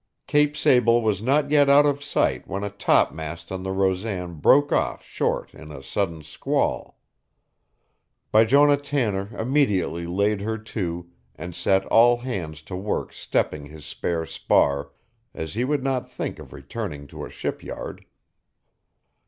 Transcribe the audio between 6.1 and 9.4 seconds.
squall. Bijonah Tanner